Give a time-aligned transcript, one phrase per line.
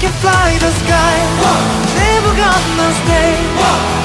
[0.00, 1.16] can fly the sky
[1.96, 3.32] Never gonna stay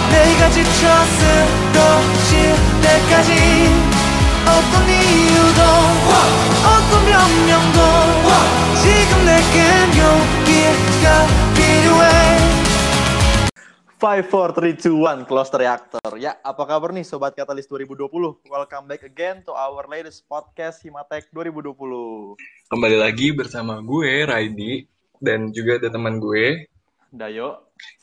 [0.07, 3.31] 내가 지쳐 쓰러질 때까지
[4.47, 5.61] 어떤 이유도
[6.63, 7.79] 어떤 변명도
[8.81, 9.59] 지금 내겐
[9.99, 12.37] 용기가 필요해
[13.99, 16.13] 5, 4, 3, 2, 1, close the reactor.
[16.21, 18.45] Ya, apa kabar nih Sobat Katalis 2020?
[18.45, 22.37] Welcome back again to our latest podcast Himatek 2020.
[22.69, 24.85] Kembali lagi bersama gue, Raidi,
[25.26, 26.46] dan juga ada teman gue.
[27.12, 27.48] Dayo,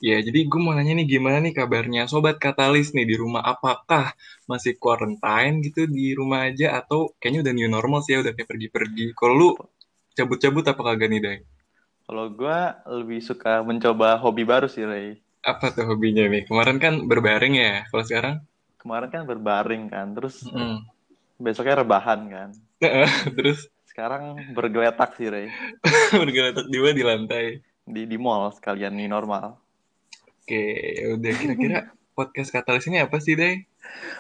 [0.07, 3.41] Ya, jadi gue mau nanya nih gimana nih kabarnya Sobat Katalis nih di rumah?
[3.53, 4.05] Apakah
[4.51, 8.49] masih quarantine gitu di rumah aja atau kayaknya udah new normal sih ya, udah kayak
[8.51, 9.05] pergi-pergi.
[9.19, 9.49] Kalau lu
[10.17, 11.37] cabut-cabut apa kagak nih, Day?
[12.09, 12.59] kalau gue
[12.97, 15.07] lebih suka mencoba hobi baru sih, Ray.
[15.51, 16.43] Apa tuh hobinya nih?
[16.49, 18.35] Kemarin kan berbaring ya, kalau sekarang?
[18.81, 20.77] Kemarin kan berbaring kan, terus Hmm.
[21.45, 22.49] besoknya rebahan kan.
[23.37, 23.67] Terus
[23.99, 25.51] Sekarang bergeletak sih, Ray.
[26.23, 27.45] bergeletak juga di lantai.
[27.83, 29.59] Di, di mall sekalian nih normal.
[30.39, 30.63] Oke,
[31.19, 33.67] udah kira-kira podcast Katalis ini apa sih, Day?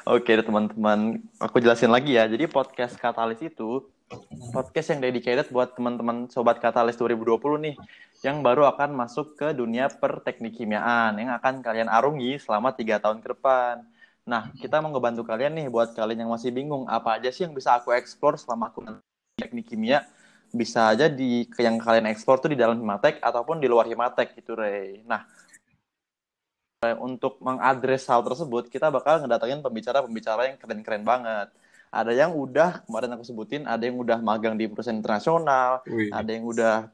[0.03, 2.27] Oke deh teman-teman, aku jelasin lagi ya.
[2.27, 3.87] Jadi podcast Katalis itu
[4.51, 7.39] podcast yang dedicated buat teman-teman sobat Katalis 2020
[7.71, 7.75] nih
[8.19, 13.23] yang baru akan masuk ke dunia perteknik kimiaan yang akan kalian arungi selama tiga tahun
[13.23, 13.87] ke depan.
[14.27, 17.55] Nah, kita mau ngebantu kalian nih buat kalian yang masih bingung apa aja sih yang
[17.55, 19.08] bisa aku explore selama aku nanti
[19.39, 20.03] teknik kimia.
[20.49, 24.57] Bisa aja di yang kalian explore tuh di dalam Himatek ataupun di luar Himatek gitu,
[24.57, 25.05] Rey.
[25.05, 25.23] Nah,
[26.99, 31.51] untuk mengadres hal tersebut, kita bakal ngedatengin pembicara-pembicara yang keren-keren banget.
[31.89, 36.29] Ada yang udah, kemarin aku sebutin, ada yang udah magang di perusahaan internasional, Wih, ada
[36.29, 36.87] yang udah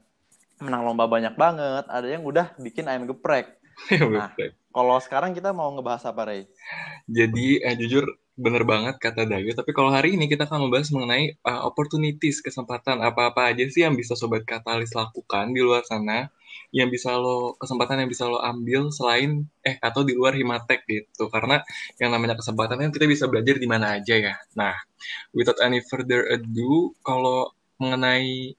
[0.58, 3.60] menang lomba banyak banget, ada yang udah bikin ayam geprek.
[3.92, 4.32] Nah.
[4.32, 4.50] betul.
[4.76, 6.44] Kalau sekarang kita mau ngebahas apa, Ray?
[7.08, 8.04] Jadi eh, jujur
[8.36, 13.00] bener banget kata Dayu, tapi kalau hari ini kita akan membahas mengenai uh, opportunities, kesempatan
[13.00, 16.28] apa-apa aja sih yang bisa Sobat Katalis lakukan di luar sana,
[16.76, 21.32] yang bisa lo, kesempatan yang bisa lo ambil selain, eh atau di luar Himatek gitu,
[21.32, 21.64] karena
[21.96, 24.36] yang namanya kesempatan kan kita bisa belajar di mana aja ya.
[24.52, 24.76] Nah,
[25.32, 27.48] without any further ado, kalau
[27.80, 28.52] mengenai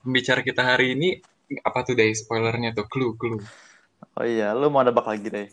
[0.00, 1.20] pembicara kita hari ini,
[1.60, 3.44] apa tuh Day, spoilernya tuh, clue, clue.
[4.18, 5.46] Oh iya, lu mau nebak lagi, Ray?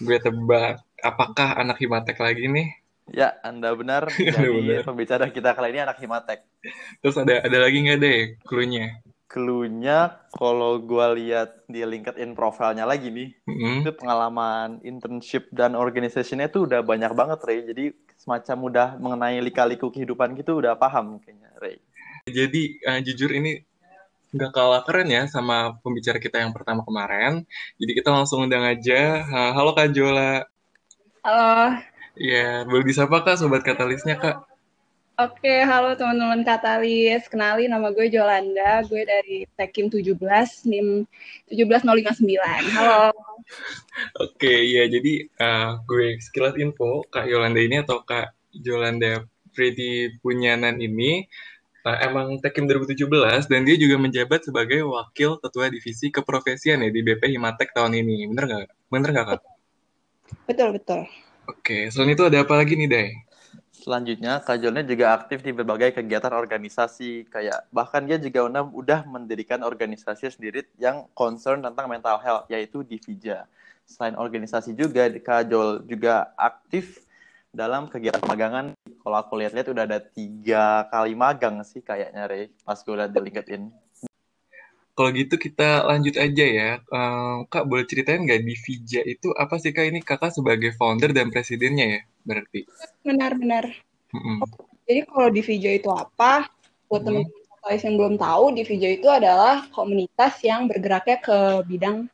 [0.00, 2.68] Gue tebak, apakah anak Himatek lagi nih?
[3.12, 4.08] Ya, Anda benar.
[4.16, 4.82] Jadi benar.
[4.88, 6.40] pembicara kita kali ini anak Himatek.
[7.04, 9.04] Terus ada ada lagi nggak deh clue-nya?
[9.24, 13.82] Cluenya kalau gua lihat di LinkedIn profilnya lagi nih, Mm-mm.
[13.82, 17.60] itu pengalaman internship dan organisasinya tuh udah banyak banget, Ray.
[17.66, 21.76] Jadi semacam udah mengenai lika-liku kehidupan gitu udah paham kayaknya, Ray.
[22.30, 23.58] Jadi eh, jujur ini
[24.34, 27.32] nggak kalah keren ya sama pembicara kita yang pertama kemarin.
[27.80, 29.22] Jadi kita langsung undang aja.
[29.30, 30.42] Ha, Halo Kak Jola.
[31.24, 31.78] Halo,
[32.14, 34.36] Ya, boleh disapa Kak Sobat Katalisnya Kak?
[35.14, 37.26] oke, halo teman-teman Katalis.
[37.30, 40.14] Kenalin nama gue Jolanda, gue dari Tekim 17,
[40.70, 41.06] NIM
[41.50, 42.74] 17059.
[42.74, 43.10] Halo.
[44.24, 49.22] Oke, ya jadi eh, gue sekilas info Kak Yolanda ini atau Kak Jolanda
[49.54, 51.26] Pretty Punyanan ini
[51.84, 57.00] eh, emang Tekim 2017 dan dia juga menjabat sebagai wakil ketua divisi keprofesian ya di
[57.04, 58.28] BP Himatek tahun ini.
[58.32, 58.66] Bener nggak?
[58.88, 59.40] Bener nggak Kak?
[60.48, 61.04] Betul, betul.
[61.44, 63.08] Oke, selain itu ada apa lagi nih, Day?
[63.84, 69.00] Selanjutnya, Kak Jonnya juga aktif di berbagai kegiatan organisasi, kayak bahkan dia juga udah, udah
[69.04, 73.44] mendirikan organisasi sendiri yang concern tentang mental health, yaitu Divija.
[73.84, 77.03] Selain organisasi juga, Kak Jol juga aktif
[77.54, 78.74] dalam kegiatan magangan.
[78.74, 83.20] Kalau aku lihat-lihat udah ada tiga kali magang sih kayaknya, Rey, pas gue lihat di
[83.22, 83.62] LinkedIn.
[84.94, 86.70] Kalau gitu kita lanjut aja ya.
[86.78, 89.90] Eh, Kak, boleh ceritain nggak di Vija itu apa sih Kak?
[89.90, 92.66] Ini Kakak sebagai founder dan presidennya ya, berarti?
[93.02, 93.70] Benar-benar.
[94.14, 94.46] Mm-mm.
[94.86, 96.46] Jadi kalau Divija itu apa?
[96.86, 97.26] Buat Hmm.
[97.26, 102.06] teman-teman yang belum tahu, Divija itu adalah komunitas yang bergeraknya ke bidang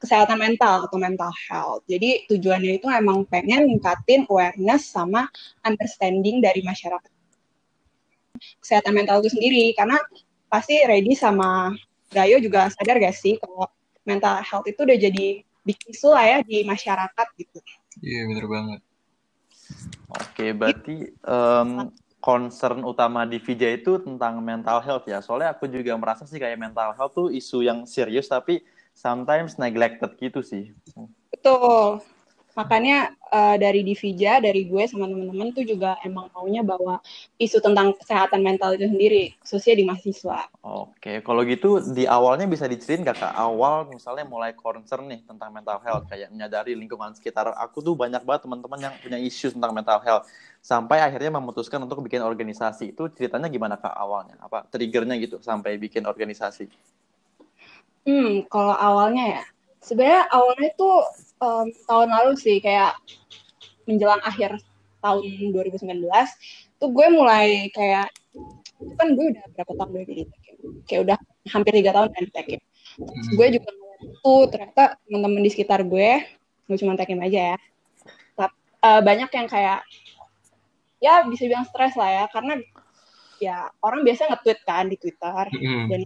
[0.00, 1.84] kesehatan mental atau mental health.
[1.84, 5.28] Jadi tujuannya itu emang pengen ningkatin awareness sama
[5.62, 7.12] understanding dari masyarakat
[8.60, 10.00] kesehatan mental itu sendiri karena
[10.48, 11.76] pasti Ready sama
[12.10, 13.70] Dayo juga sadar gak sih kalau
[14.02, 17.58] mental health itu udah jadi big issue lah ya di masyarakat gitu.
[18.02, 18.80] Iya, bener banget.
[20.10, 21.70] Oke, berarti em,
[22.18, 25.22] concern utama di Vija itu tentang mental health ya.
[25.22, 28.66] Soalnya aku juga merasa sih kayak mental health tuh isu yang serius tapi
[29.00, 30.76] sometimes neglected gitu sih.
[31.32, 32.04] Betul.
[32.50, 37.00] Makanya eh, dari Divija, dari gue sama teman-teman tuh juga emang maunya bawa
[37.40, 40.50] isu tentang kesehatan mental itu sendiri, khususnya di mahasiswa.
[40.60, 43.32] Oke, kalau gitu di awalnya bisa diceritain gak kak?
[43.32, 48.20] Awal misalnya mulai concern nih tentang mental health, kayak menyadari lingkungan sekitar aku tuh banyak
[48.26, 50.28] banget teman-teman yang punya isu tentang mental health.
[50.60, 52.92] Sampai akhirnya memutuskan untuk bikin organisasi.
[52.92, 54.36] Itu ceritanya gimana kak awalnya?
[54.42, 56.68] Apa triggernya gitu sampai bikin organisasi?
[58.04, 59.44] Hmm, kalau awalnya ya,
[59.84, 61.04] sebenarnya awalnya tuh
[61.40, 62.96] um, tahun lalu sih kayak
[63.88, 64.60] menjelang akhir
[65.00, 65.24] tahun
[65.56, 66.04] 2019
[66.80, 68.12] tuh gue mulai kayak
[68.96, 70.56] kan gue udah berapa tahun gue di Tekim
[70.88, 71.16] kayak udah
[71.52, 72.60] hampir tiga tahun kan Tekim
[72.90, 73.38] Hmm.
[73.38, 73.70] gue juga
[74.20, 76.26] tuh ternyata teman-teman di sekitar gue
[76.66, 77.58] gue cuma Tekim aja ya
[78.34, 79.80] tapi eh, banyak yang kayak
[81.00, 82.58] ya bisa bilang stres lah ya karena
[83.40, 85.86] ya orang biasa nge-tweet kan di Twitter Mm-mm.
[85.86, 86.00] dan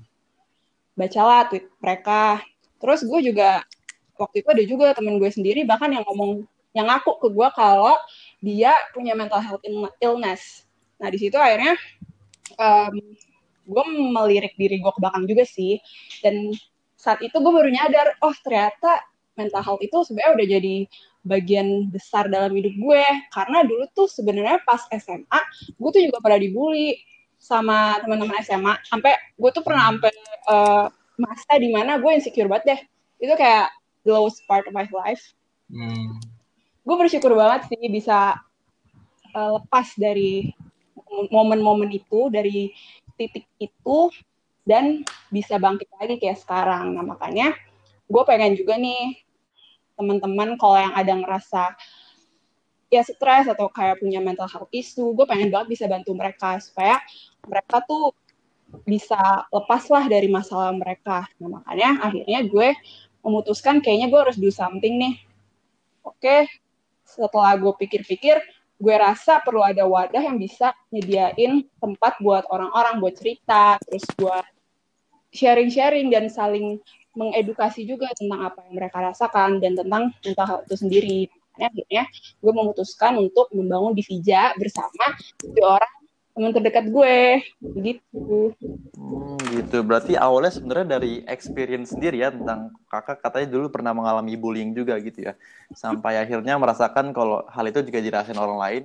[0.94, 2.43] bacalah tweet mereka.
[2.79, 3.62] Terus gue juga
[4.19, 7.94] waktu itu ada juga temen gue sendiri bahkan yang ngomong yang ngaku ke gue kalau
[8.43, 10.67] dia punya mental health ill- illness.
[10.99, 11.79] Nah di situ akhirnya
[12.58, 12.94] em,
[13.64, 15.79] gue melirik diri gue ke belakang juga sih.
[16.20, 16.50] Dan
[16.99, 19.02] saat itu gue baru nyadar, oh ternyata
[19.35, 20.76] mental health itu sebenarnya udah jadi
[21.25, 23.05] bagian besar dalam hidup gue.
[23.32, 25.40] Karena dulu tuh sebenarnya pas SMA,
[25.79, 26.99] gue tuh juga pernah dibully
[27.44, 28.81] sama teman-teman SMA.
[28.88, 30.12] Sampai gue tuh pernah sampai
[30.49, 30.87] eh,
[31.20, 32.81] masa di mana gue insecure banget deh.
[33.29, 33.69] Itu kayak
[34.08, 35.37] the lowest part of my life.
[35.69, 36.17] Hmm.
[36.85, 38.41] Gue bersyukur banget sih bisa
[39.37, 40.49] eh, lepas dari
[41.29, 42.73] momen-momen itu, dari
[43.14, 44.11] titik itu,
[44.64, 46.97] dan bisa bangkit lagi kayak sekarang.
[46.97, 47.52] Nah makanya
[48.08, 49.20] gue pengen juga nih
[49.94, 51.76] teman-teman kalau yang ada ngerasa
[52.94, 57.02] ya stres atau kayak punya mental health issue, gue pengen banget bisa bantu mereka supaya
[57.43, 58.14] mereka tuh
[58.87, 59.19] bisa
[59.50, 61.26] lepas lah dari masalah mereka.
[61.43, 62.69] Nah makanya akhirnya gue
[63.26, 65.14] memutuskan kayaknya gue harus do something nih.
[66.05, 66.46] Oke,
[67.02, 68.37] setelah gue pikir-pikir,
[68.76, 74.44] gue rasa perlu ada wadah yang bisa nyediain tempat buat orang-orang buat cerita, terus buat
[75.32, 76.79] sharing-sharing dan saling
[77.14, 81.20] mengedukasi juga tentang apa yang mereka rasakan dan tentang mental health itu sendiri.
[81.55, 82.05] Makanya akhirnya
[82.43, 85.95] gue memutuskan untuk membangun Divija bersama tujuh orang
[86.35, 87.47] teman terdekat gue,
[87.79, 88.51] gitu.
[88.99, 89.87] Hmm, gitu.
[89.87, 94.99] Berarti awalnya sebenarnya dari experience sendiri ya tentang kakak katanya dulu pernah mengalami bullying juga
[94.99, 95.39] gitu ya.
[95.79, 98.83] Sampai akhirnya merasakan kalau hal itu juga dirasain orang lain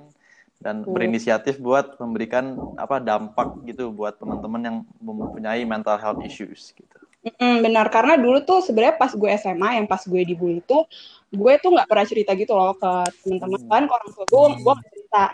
[0.62, 0.94] dan Betul.
[0.94, 6.98] berinisiatif buat memberikan apa dampak gitu buat teman-teman yang mempunyai mental health issues gitu.
[7.20, 7.92] Mm, benar.
[7.92, 10.78] Karena dulu tuh sebenarnya pas gue SMA yang pas gue dibully itu
[11.30, 12.92] gue tuh nggak pernah cerita gitu loh ke
[13.24, 13.60] teman-teman.
[13.68, 15.26] Kan ke orang tua gue gue nggak cerita.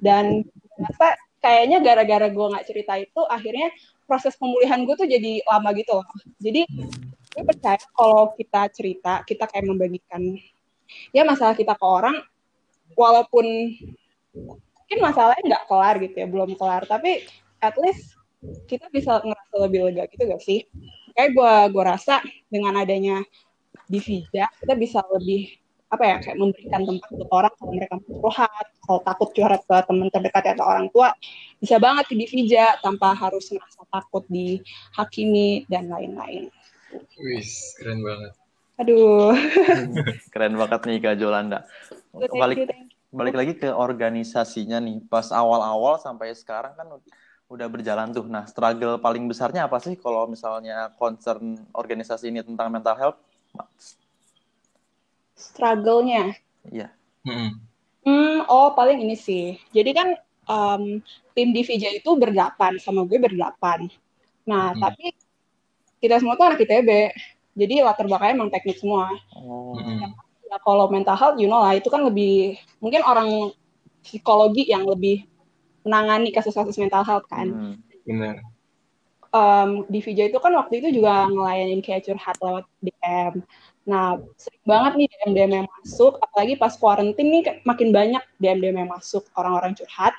[0.00, 1.08] Dan ternyata
[1.38, 3.68] kayaknya gara-gara gue nggak cerita itu akhirnya
[4.08, 6.06] proses pemulihan gue tuh jadi lama gitu loh.
[6.40, 6.64] Jadi
[7.36, 10.22] gue percaya kalau kita cerita kita kayak membagikan
[11.12, 12.16] ya masalah kita ke orang
[12.96, 13.44] walaupun
[14.32, 16.88] mungkin masalahnya nggak kelar gitu ya belum kelar.
[16.88, 17.20] Tapi
[17.60, 18.16] at least
[18.70, 20.62] kita bisa ngerasa lebih lega gitu gak sih
[21.18, 23.26] kayak gue gue rasa dengan adanya
[23.90, 25.50] Divija kita bisa lebih
[25.88, 30.06] apa ya kayak memberikan tempat untuk orang kalau mereka curhat kalau takut curhat ke teman
[30.14, 31.10] terdekat atau orang tua
[31.58, 36.54] bisa banget ke Divija tanpa harus ngerasa takut dihakimi dan lain-lain
[37.18, 38.32] Wis, keren banget.
[38.78, 39.34] aduh
[40.32, 41.66] Keren banget nih Kak Jolanda.
[42.14, 42.70] Balik
[43.10, 45.02] balik lagi ke organisasinya nih.
[45.08, 46.86] Pas awal-awal sampai sekarang kan
[47.48, 48.28] udah berjalan tuh.
[48.28, 53.18] Nah, struggle paling besarnya apa sih kalau misalnya concern organisasi ini tentang mental health?
[55.38, 56.34] struggle-nya
[56.68, 56.92] Iya.
[57.24, 57.50] Mm-mm.
[58.04, 59.56] Hmm, oh paling ini sih.
[59.72, 60.08] Jadi kan
[60.48, 61.00] em,
[61.32, 63.88] tim Divija itu berdelapan, sama gue berdelapan.
[64.48, 64.80] Nah, Hmm.
[64.80, 65.12] tapi
[66.00, 66.90] kita semua tuh anak ITB.
[67.58, 69.10] Jadi latar belakangnya emang teknik semua.
[69.34, 69.76] Oh.
[69.76, 70.14] Mm-mm.
[70.48, 73.52] Ya kalau mental health, you know lah, itu kan lebih, mungkin orang
[74.00, 75.28] psikologi yang lebih
[75.88, 77.48] menangani kasus-kasus mental health kan.
[77.48, 77.74] Hmm.
[78.04, 78.44] Benar.
[79.28, 83.44] Em, Divija itu kan waktu itu juga ngelayanin kayak curhat lewat DM.
[83.88, 88.90] Nah, sering banget nih DM-DM yang masuk, apalagi pas quarantine nih makin banyak DM-DM yang
[88.92, 90.12] masuk orang-orang curhat.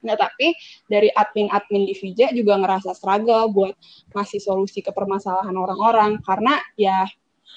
[0.00, 3.74] Nah, tapi dari admin-admin Divija juga ngerasa struggle buat
[4.14, 7.04] ngasih solusi ke permasalahan orang-orang karena ya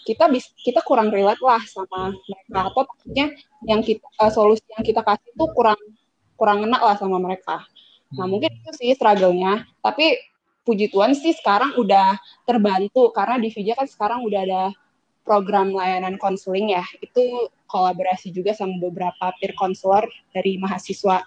[0.03, 3.25] kita bis, kita kurang relate lah sama mereka atau takutnya
[3.63, 5.79] yang kita eh, solusi yang kita kasih tuh kurang
[6.38, 7.63] kurang ngena lah sama mereka.
[8.13, 9.66] Nah, mungkin itu sih struggle-nya.
[9.82, 10.18] Tapi
[10.63, 14.63] puji Tuhan sih sekarang udah terbantu karena di Vija kan sekarang udah ada
[15.25, 16.86] program layanan konseling ya.
[17.02, 21.25] Itu kolaborasi juga sama beberapa peer counselor dari mahasiswa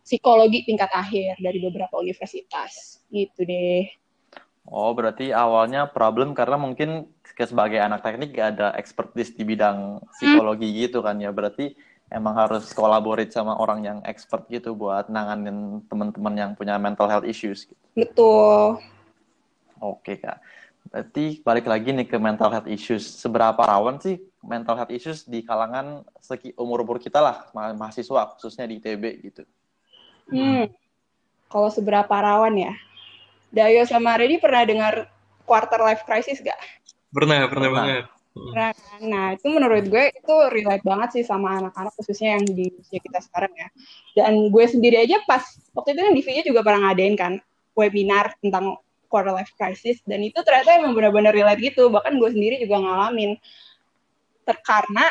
[0.00, 3.04] psikologi tingkat akhir dari beberapa universitas.
[3.12, 3.84] Gitu deh.
[4.68, 7.08] Oh, berarti awalnya problem karena mungkin
[7.38, 11.32] sebagai anak teknik gak ada expertise di bidang psikologi gitu kan ya.
[11.32, 11.72] Berarti
[12.08, 17.28] emang harus collaborate sama orang yang expert gitu buat nanganin teman-teman yang punya mental health
[17.28, 17.84] issues gitu.
[17.96, 18.80] Betul.
[19.78, 20.40] Oke, Kak.
[20.88, 23.04] Berarti balik lagi nih ke mental health issues.
[23.04, 28.64] Seberapa rawan sih mental health issues di kalangan seki umur-umur kita lah, ma- mahasiswa khususnya
[28.64, 29.42] di ITB gitu.
[30.32, 30.72] Hmm.
[31.48, 32.72] Kalau seberapa rawan ya?
[33.48, 35.08] Dayo sama Redi pernah dengar
[35.48, 36.56] quarter life crisis gak?
[37.08, 37.84] Pernah, pernah, Pernah.
[37.84, 38.04] banget.
[39.02, 43.18] Nah, itu menurut gue itu relate banget sih sama anak-anak khususnya yang di usia kita
[43.22, 43.68] sekarang ya.
[44.14, 45.42] Dan gue sendiri aja pas
[45.74, 47.32] waktu itu kan di VJ juga pernah ngadain kan
[47.78, 48.78] webinar tentang
[49.08, 51.88] quarter life crisis dan itu ternyata emang benar-benar relate gitu.
[51.90, 53.38] Bahkan gue sendiri juga ngalamin.
[54.44, 55.04] Karena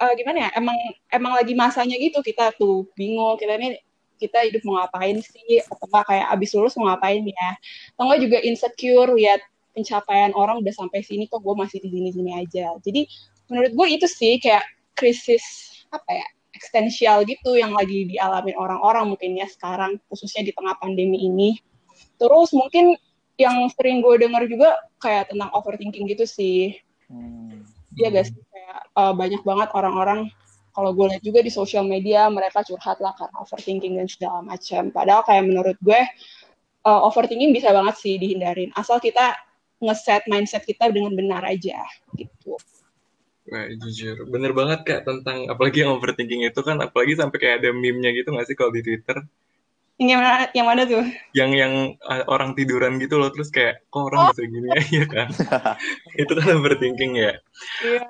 [0.00, 0.50] eh, gimana ya?
[0.58, 0.76] Emang
[1.10, 3.80] emang lagi masanya gitu kita tuh bingung kita ini
[4.18, 7.50] kita hidup mau ngapain sih atau kayak abis lulus mau ngapain ya
[7.94, 9.42] atau enggak juga insecure lihat
[9.74, 12.72] pencapaian orang udah sampai sini kok gue masih di sini-sini aja.
[12.80, 13.10] Jadi
[13.50, 14.64] menurut gue itu sih kayak
[14.94, 15.42] krisis
[15.90, 21.26] apa ya eksistensial gitu yang lagi dialami orang-orang mungkin ya sekarang khususnya di tengah pandemi
[21.26, 21.58] ini.
[22.16, 22.94] Terus mungkin
[23.34, 26.78] yang sering gue dengar juga kayak tentang overthinking gitu sih.
[27.10, 27.66] Hmm.
[27.98, 30.30] Iya guys, kayak uh, banyak banget orang-orang
[30.74, 34.90] kalau gue lihat juga di sosial media mereka curhat lah karena overthinking dan segala macam.
[34.94, 36.00] Padahal kayak menurut gue
[36.86, 39.34] uh, overthinking bisa banget sih dihindarin asal kita
[39.84, 41.84] ngeset mindset kita dengan benar aja
[42.16, 42.56] gitu.
[43.44, 44.24] Wah, jujur.
[44.24, 48.32] Bener banget, Kak, tentang apalagi yang overthinking itu kan, apalagi sampai kayak ada meme-nya gitu
[48.32, 49.20] nggak sih kalau di Twitter?
[50.00, 51.04] Yang mana, yang mana tuh?
[51.36, 55.28] Yang yang uh, orang tiduran gitu loh, terus kayak, kok orang bisa gini ya, kan?
[56.24, 57.32] itu kan overthinking ya?
[57.84, 58.02] Iya.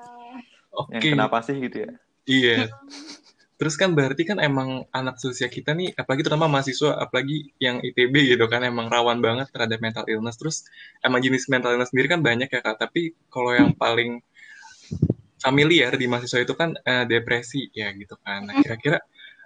[0.71, 0.91] Oke.
[0.97, 1.91] Yang kenapa sih gitu ya?
[2.25, 2.57] Iya.
[3.55, 8.35] Terus kan berarti kan emang anak seusia kita nih, apalagi terutama mahasiswa, apalagi yang ITB
[8.35, 10.35] gitu kan, emang rawan banget terhadap mental illness.
[10.35, 10.67] Terus
[10.99, 14.19] emang jenis mental illness sendiri kan banyak ya kak, tapi kalau yang paling
[15.39, 18.49] familiar di mahasiswa itu kan eh, depresi ya gitu kan.
[18.49, 18.97] Nah kira-kira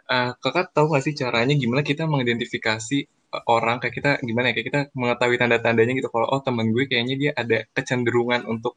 [0.09, 4.53] eh, kakak tahu nggak sih caranya gimana kita mengidentifikasi eh, orang kayak kita gimana ya
[4.57, 8.73] kayak kita mengetahui tanda-tandanya gitu kalau oh temen gue kayaknya dia ada kecenderungan untuk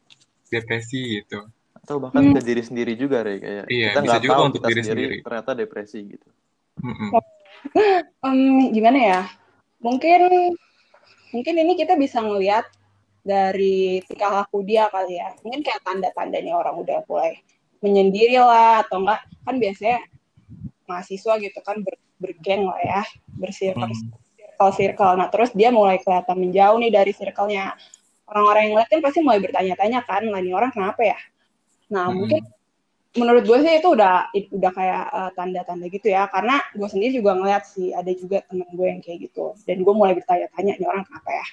[0.53, 1.47] depresi gitu.
[1.83, 2.35] Atau bahkan Hmm.
[2.39, 5.25] ke diri sendiri juga deh kayak Iya, kita nggak tahu untuk kita diri sendiri, sendiri.
[5.27, 6.29] ternyata depresi gitu.
[8.27, 9.21] Em, gimana ya?
[9.83, 10.21] Mungkin
[11.35, 12.67] mungkin ini kita bisa ngelihat
[13.23, 15.35] dari tingkah laku dia kali ya.
[15.43, 17.39] Mungkin kayak tanda-tandanya orang udah mulai
[17.83, 19.99] menyendiri lah atau enggak kan biasanya
[20.87, 23.03] mahasiswa gitu kan ber, bergeng lah ya,
[23.35, 24.11] bersirkel Hmm.
[24.39, 25.19] circle-circle.
[25.19, 27.75] Nah, terus dia mulai kelihatan menjauh nih dari circle-nya.
[28.31, 31.19] Orang-orang yang lihat kan pasti mulai bertanya-tanya kan, lah ini orang kenapa ya?
[31.93, 32.17] Nah, Mm-mm.
[32.25, 32.43] mungkin
[33.13, 37.37] menurut gue sih itu udah udah kayak uh, tanda-tanda gitu ya karena gue sendiri juga
[37.37, 41.05] ngeliat sih ada juga temen gue yang kayak gitu dan gue mulai bertanya-tanya ini orang
[41.05, 41.47] kenapa ya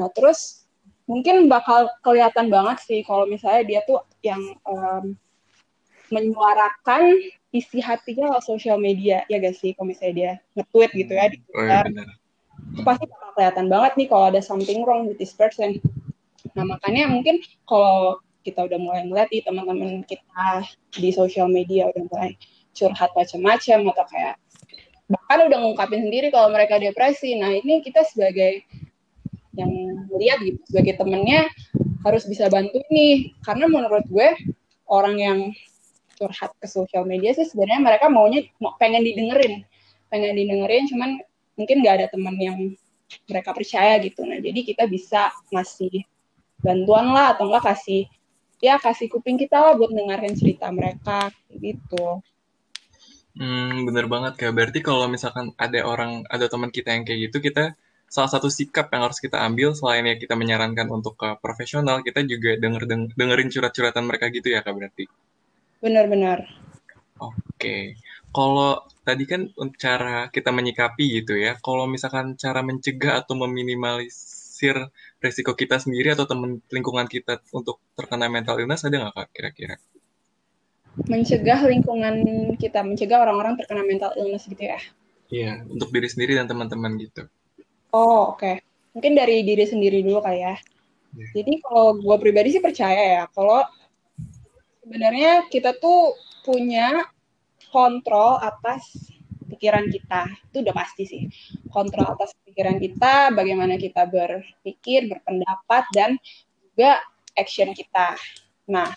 [0.00, 0.64] nah terus
[1.04, 5.12] mungkin bakal kelihatan banget sih kalau misalnya dia tuh yang um,
[6.08, 7.12] menyuarakan
[7.52, 11.38] isi hatinya lewat sosial media ya gak sih kalau misalnya dia nge-tweet gitu ya di
[11.52, 12.08] Oh iya Twitter benar.
[12.72, 15.76] itu pasti bakal kelihatan banget nih kalau ada something wrong with this person.
[16.56, 20.62] Nah makanya mungkin kalau kita udah mulai ngeliat nih teman-teman kita
[20.94, 22.30] di sosial media udah mulai
[22.70, 24.34] curhat macam-macam atau kayak
[25.10, 27.34] bahkan udah ngungkapin sendiri kalau mereka depresi.
[27.34, 28.62] Nah ini kita sebagai
[29.56, 29.70] yang
[30.12, 31.50] melihat gitu sebagai temennya
[32.06, 33.34] harus bisa bantu nih.
[33.42, 34.28] Karena menurut gue
[34.86, 35.38] orang yang
[36.16, 39.66] curhat ke sosial media sih sebenarnya mereka maunya mau pengen didengerin.
[40.06, 41.10] Pengen didengerin cuman
[41.58, 42.58] mungkin nggak ada teman yang
[43.30, 44.26] mereka percaya gitu.
[44.26, 46.02] Nah jadi kita bisa ngasih
[46.60, 48.10] bantuan lah atau enggak kasih
[48.62, 52.20] ya kasih kuping kita lah buat dengerin cerita mereka gitu
[53.36, 54.52] Hmm, bener banget Kak.
[54.56, 57.76] Berarti kalau misalkan ada orang, ada teman kita yang kayak gitu, kita
[58.08, 62.24] salah satu sikap yang harus kita ambil selain ya kita menyarankan untuk ke profesional, kita
[62.24, 65.04] juga denger, deng- dengerin curhat-curhatan mereka gitu ya Kak berarti.
[65.84, 66.48] benar-benar
[67.20, 67.96] Oke.
[68.36, 69.48] Kalau tadi kan
[69.80, 71.56] cara kita menyikapi gitu ya.
[71.60, 73.34] Kalau misalkan cara mencegah atau
[74.56, 74.76] meminimalisir
[75.20, 79.76] resiko kita sendiri atau teman lingkungan kita untuk terkena mental illness ada nggak Kak kira-kira?
[80.96, 82.24] mencegah lingkungan
[82.56, 84.80] kita mencegah orang-orang terkena mental illness gitu ya
[85.26, 87.28] Iya, untuk diri sendiri dan teman-teman gitu.
[87.92, 88.64] oh oke
[88.96, 90.56] mungkin dari diri sendiri dulu kali ya
[91.12, 91.28] Iya.
[91.36, 93.60] jadi kalau gue pribadi sih percaya ya kalau
[94.80, 96.16] sebenarnya kita tuh
[96.48, 97.04] punya
[97.68, 99.12] kontrol atas
[99.56, 100.28] pikiran kita.
[100.52, 101.22] Itu udah pasti sih.
[101.72, 106.20] Kontrol atas pikiran kita bagaimana kita berpikir berpendapat dan
[106.60, 107.00] juga
[107.34, 108.14] action kita.
[108.68, 108.92] Nah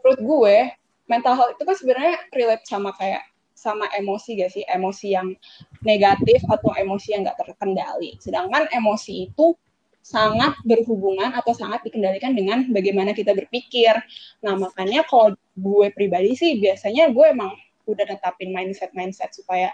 [0.00, 0.56] menurut gue
[1.10, 4.64] mental health itu kan sebenarnya relate sama kayak sama emosi gak sih?
[4.68, 5.32] Emosi yang
[5.82, 8.16] negatif atau emosi yang nggak terkendali.
[8.20, 9.56] Sedangkan emosi itu
[10.04, 13.96] sangat berhubungan atau sangat dikendalikan dengan bagaimana kita berpikir.
[14.44, 19.72] Nah makanya kalau gue pribadi sih biasanya gue emang udah netapin mindset mindset supaya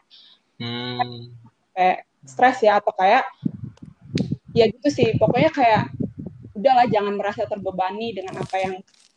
[0.61, 1.33] Hmm,
[1.73, 3.25] kayak stres ya atau kayak
[4.53, 5.17] ya gitu sih.
[5.17, 5.89] Pokoknya kayak
[6.53, 8.75] udahlah jangan merasa terbebani dengan apa yang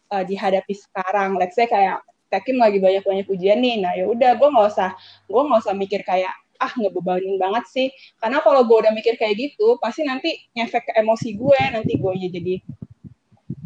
[0.08, 1.36] uh, dihadapi sekarang.
[1.36, 2.00] Let's say kayak
[2.32, 3.84] Tekim lagi banyak banyak ujian nih.
[3.84, 4.96] Nah ya udah gue nggak usah
[5.28, 6.32] gue nggak usah mikir kayak
[6.64, 7.88] ah ngebebanin banget sih.
[8.24, 12.14] Karena kalau gue udah mikir kayak gitu pasti nanti ngefek ke emosi gue nanti gue
[12.32, 12.56] jadi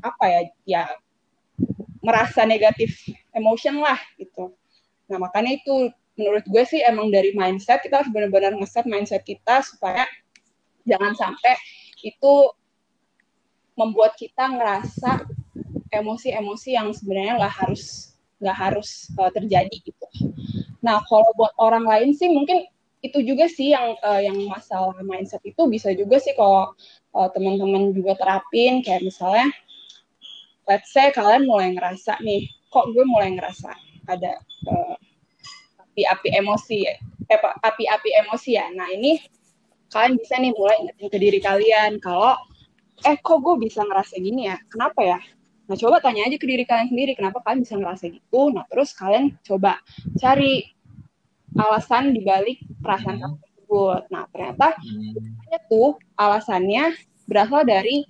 [0.02, 0.82] apa ya ya
[2.02, 3.06] merasa negatif
[3.38, 4.58] emotion lah gitu
[5.08, 9.62] nah makanya itu menurut gue sih emang dari mindset kita harus benar-benar ngeset mindset kita
[9.62, 10.04] supaya
[10.84, 11.56] jangan sampai
[12.02, 12.34] itu
[13.78, 15.28] membuat kita ngerasa
[15.94, 20.08] emosi-emosi yang sebenarnya nggak harus nggak harus uh, terjadi gitu.
[20.82, 22.66] Nah kalau buat orang lain sih mungkin
[23.06, 26.74] itu juga sih yang uh, yang masalah mindset itu bisa juga sih kalau
[27.14, 29.54] uh, teman-teman juga terapin kayak misalnya
[30.66, 33.70] let's say kalian mulai ngerasa nih kok gue mulai ngerasa
[34.08, 34.32] ada
[35.98, 36.98] api-api emosi eh,
[37.64, 39.18] api-api emosi ya nah ini
[39.92, 42.36] kalian bisa nih mulai ingetin ke diri kalian kalau
[43.06, 45.20] eh kok gue bisa ngerasa gini ya kenapa ya
[45.68, 48.96] nah coba tanya aja ke diri kalian sendiri kenapa kalian bisa ngerasa gitu nah terus
[48.96, 49.82] kalian coba
[50.16, 50.64] cari
[51.58, 53.36] alasan dibalik perasaan hmm.
[53.42, 55.68] tersebut nah ternyata hmm.
[55.68, 56.96] tuh alasannya
[57.28, 58.08] berasal dari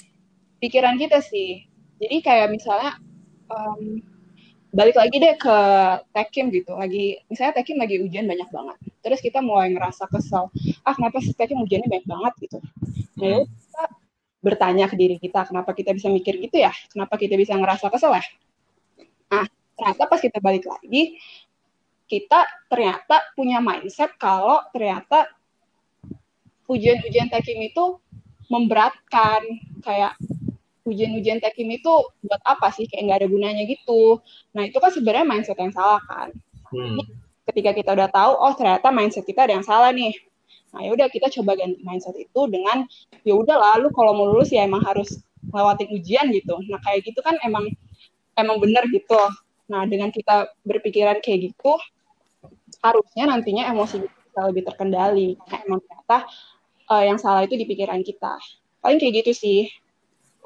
[0.62, 1.66] pikiran kita sih
[1.98, 2.94] jadi kayak misalnya
[3.50, 4.04] um,
[4.78, 5.58] balik lagi deh ke
[6.14, 6.78] tekim gitu.
[6.78, 8.78] Lagi misalnya tekim lagi ujian banyak banget.
[9.02, 10.54] Terus kita mulai ngerasa kesel.
[10.86, 12.58] Ah kenapa sih tekim ujiannya banyak banget gitu?
[13.18, 13.84] Nah kita
[14.46, 16.70] bertanya ke diri kita kenapa kita bisa mikir gitu ya?
[16.94, 18.24] Kenapa kita bisa ngerasa kesel ya?
[19.34, 21.18] Nah ternyata pas kita balik lagi
[22.08, 25.28] kita ternyata punya mindset kalau ternyata
[26.70, 27.98] ujian-ujian tekim itu
[28.48, 29.42] memberatkan.
[29.82, 30.14] Kayak
[30.88, 31.92] ujian-ujian tekim itu
[32.24, 32.88] buat apa sih?
[32.88, 34.24] Kayak nggak ada gunanya gitu.
[34.56, 36.32] Nah itu kan sebenarnya mindset yang salah kan.
[36.68, 37.00] Hmm.
[37.48, 40.12] ketika kita udah tahu oh ternyata mindset kita ada yang salah nih.
[40.76, 42.84] Nah ya udah kita coba ganti mindset itu dengan
[43.24, 45.16] ya udah lalu kalau mau lulus ya emang harus
[45.56, 46.60] lewatin ujian gitu.
[46.68, 47.72] Nah kayak gitu kan emang
[48.36, 49.18] emang bener gitu
[49.68, 51.76] nah dengan kita berpikiran kayak gitu
[52.80, 55.30] harusnya nantinya emosi kita bisa lebih terkendali.
[55.44, 56.18] Karena emang ternyata
[56.92, 58.38] uh, yang salah itu di pikiran kita.
[58.80, 59.60] Paling kayak gitu sih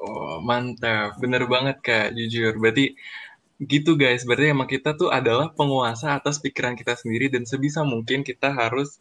[0.02, 1.14] Oh, mantap.
[1.22, 2.18] Bener banget, Kak.
[2.18, 2.58] Jujur.
[2.58, 2.98] Berarti
[3.62, 4.26] gitu, guys.
[4.26, 8.98] Berarti emang kita tuh adalah penguasa atas pikiran kita sendiri dan sebisa mungkin kita harus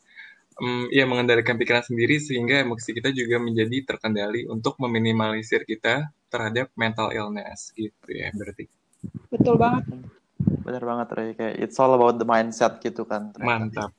[0.61, 6.69] um, ya mengendalikan pikiran sendiri sehingga emosi kita juga menjadi terkendali untuk meminimalisir kita terhadap
[6.77, 8.69] mental illness gitu ya berarti.
[9.33, 9.89] Betul banget.
[10.41, 11.29] Bener banget, Ray.
[11.33, 13.33] Kayak it's all about the mindset gitu kan.
[13.33, 13.49] Ternyata.
[13.49, 13.91] Mantap.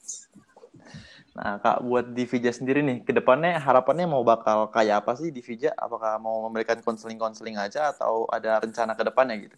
[1.33, 5.73] Nah, Kak, buat Divija sendiri nih, ke depannya harapannya mau bakal kayak apa sih Divija?
[5.81, 9.57] Apakah mau memberikan konseling-konseling aja atau ada rencana ke depannya gitu?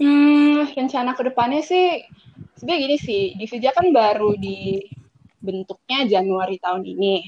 [0.00, 2.08] Hmm, rencana ke depannya sih,
[2.56, 7.20] sebenarnya gini sih, Divija kan baru dibentuknya Januari tahun ini.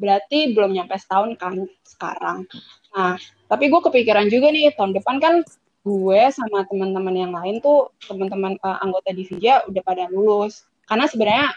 [0.00, 2.48] Berarti belum nyampe setahun kan sekarang.
[2.96, 3.20] Nah,
[3.52, 5.34] tapi gue kepikiran juga nih, tahun depan kan
[5.84, 10.64] gue sama teman-teman yang lain tuh, teman-teman uh, anggota Divija udah pada lulus.
[10.88, 11.52] Karena sebenarnya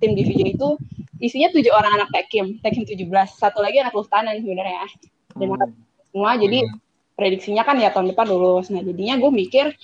[0.00, 0.80] tim divisi itu
[1.20, 3.04] isinya tujuh orang anak tekim, tekim 17.
[3.36, 4.88] Satu lagi anak Luhtanan sebenarnya.
[5.36, 5.70] Dan hmm.
[6.10, 6.76] semua jadi hmm.
[7.14, 8.72] prediksinya kan ya tahun depan lulus.
[8.72, 9.76] Nah jadinya gue mikir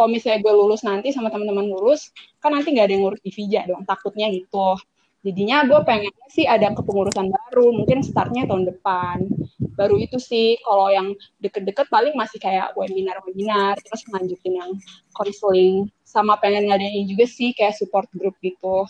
[0.00, 2.08] kalau misalnya gue lulus nanti sama teman-teman lulus,
[2.40, 4.78] kan nanti nggak ada yang ngurus divija dong, takutnya gitu.
[5.20, 9.28] Jadinya gue pengen sih ada kepengurusan baru, mungkin startnya tahun depan.
[9.76, 11.12] Baru itu sih, kalau yang
[11.44, 14.70] deket-deket paling masih kayak webinar-webinar, terus lanjutin yang
[15.12, 15.92] konseling.
[16.08, 18.88] Sama pengen ngadain juga sih kayak support group gitu.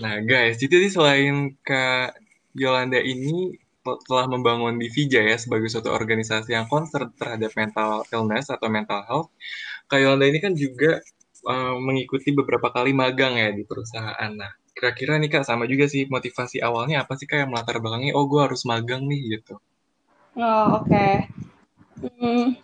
[0.00, 2.16] Nah guys, jadi selain Kak
[2.56, 3.52] Yolanda ini
[3.84, 9.28] telah membangun Divija ya sebagai suatu organisasi yang concern terhadap mental illness atau mental health,
[9.92, 11.04] Kak Yolanda ini kan juga
[11.44, 14.32] uh, mengikuti beberapa kali magang ya di perusahaan.
[14.32, 18.16] Nah, kira-kira nih Kak sama juga sih motivasi awalnya apa sih Kak yang melatar belakangnya,
[18.16, 19.60] oh gue harus magang nih gitu.
[20.40, 20.88] Oh oke.
[20.88, 21.28] Okay.
[22.00, 22.56] Hmm,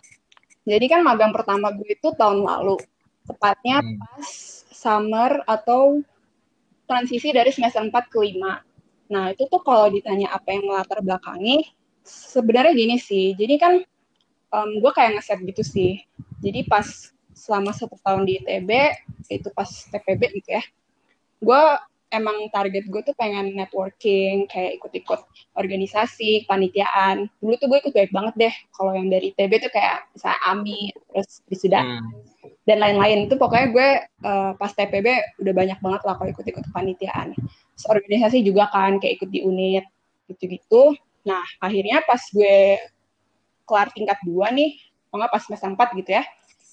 [0.65, 2.81] jadi kan magang pertama gue itu tahun lalu,
[3.27, 3.99] tepatnya hmm.
[3.99, 4.27] pas
[4.71, 5.99] summer atau
[6.87, 9.11] transisi dari semester 4 ke 5.
[9.11, 11.67] Nah, itu tuh kalau ditanya apa yang melatar belakangi,
[12.07, 13.35] sebenarnya gini sih.
[13.35, 13.73] Jadi kan
[14.55, 15.99] um, gue kayak ngeset gitu sih.
[16.39, 16.87] Jadi pas
[17.35, 18.71] selama satu tahun di ITB,
[19.29, 20.63] itu pas TPB gitu ya,
[21.43, 21.63] gue
[22.07, 25.21] emang target gue tuh pengen networking, kayak ikut-ikut
[25.59, 27.27] organisasi, panitiaan.
[27.43, 28.55] Dulu tuh gue ikut baik banget deh.
[28.71, 30.79] Kalau yang dari ITB tuh kayak misalnya AMI,
[31.11, 32.36] terus sudah hmm
[32.67, 33.89] dan lain-lain itu pokoknya gue
[34.27, 37.31] uh, pas TPB udah banyak banget lah kalau ikut-ikut kepanitiaan.
[37.87, 39.87] Organisasi juga kan kayak ikut di unit
[40.27, 40.91] gitu-gitu.
[41.23, 42.75] Nah akhirnya pas gue
[43.63, 44.75] kelar tingkat dua nih,
[45.15, 46.23] nggak pas semester empat gitu ya,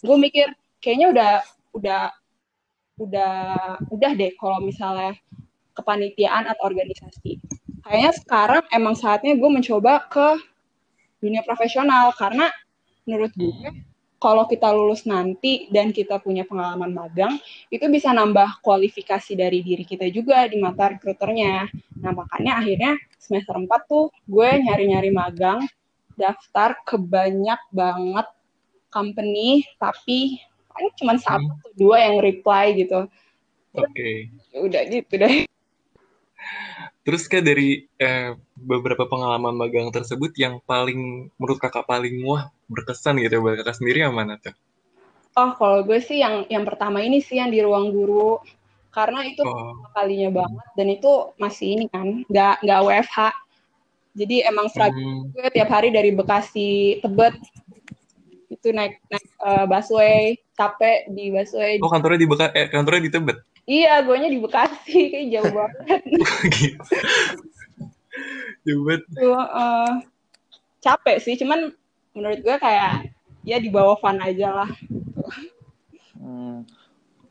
[0.02, 0.50] gue mikir
[0.82, 1.32] kayaknya udah
[1.74, 2.02] udah
[2.98, 3.34] udah
[3.88, 5.14] udah deh kalau misalnya
[5.78, 7.38] kepanitiaan atau organisasi.
[7.86, 10.42] Kayaknya sekarang emang saatnya gue mencoba ke
[11.22, 12.50] dunia profesional karena
[13.06, 13.70] menurut gue
[14.24, 17.36] kalau kita lulus nanti dan kita punya pengalaman magang,
[17.68, 21.68] itu bisa nambah kualifikasi dari diri kita juga di mata rekruternya.
[22.00, 25.68] Nah, makanya akhirnya semester 4 tuh gue nyari-nyari magang,
[26.16, 28.24] daftar ke banyak banget
[28.88, 30.40] company, tapi
[30.72, 33.04] paling cuma satu atau dua yang reply gitu.
[33.76, 34.32] Oke.
[34.56, 35.44] Ya Udah gitu deh.
[37.04, 43.20] Terus kak dari eh, beberapa pengalaman magang tersebut yang paling menurut kakak paling wah berkesan
[43.20, 44.56] gitu buat kakak sendiri yang mana tuh?
[45.36, 48.40] Oh, kalau gue sih yang yang pertama ini sih yang di ruang guru.
[48.88, 53.18] Karena itu Oh, kalinya banget dan itu masih ini kan, nggak nggak WFH.
[54.14, 57.34] Jadi emang struggle hmm, gue tiap hari dari Bekasi Tebet
[58.54, 63.12] itu naik naik eh, busway capek di busway oh kantornya di Beka eh, kantornya di
[63.12, 63.38] Tebet.
[63.64, 66.00] Iya gue di Bekasi kayak jauh banget
[66.54, 66.78] Gitu.
[68.64, 69.02] Tebet.
[69.10, 69.92] Tuh, eh,
[70.80, 71.74] capek sih cuman
[72.14, 73.10] menurut gue kayak
[73.42, 74.70] ya di bawah fun aja lah
[76.14, 76.64] Hmm.